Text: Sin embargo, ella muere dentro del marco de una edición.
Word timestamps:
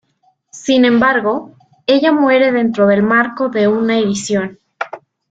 Sin 0.53 0.83
embargo, 0.83 1.53
ella 1.85 2.11
muere 2.11 2.51
dentro 2.51 2.87
del 2.87 3.03
marco 3.03 3.49
de 3.49 3.67
una 3.67 3.99
edición. 3.99 4.57